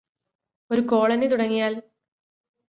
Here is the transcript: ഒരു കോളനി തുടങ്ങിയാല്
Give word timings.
ഒരു 0.71 0.81
കോളനി 0.81 1.27
തുടങ്ങിയാല് 1.27 1.79